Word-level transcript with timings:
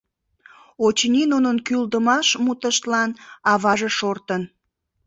Очыни, 0.85 1.23
нунын 1.31 1.57
кӱлдымаш 1.67 2.27
мутыштлан 2.43 3.09
аваже 3.51 3.89
шортын. 3.97 4.41